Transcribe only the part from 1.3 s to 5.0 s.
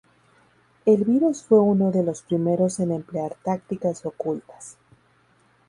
fue uno de los primeros en emplear tácticas ocultas.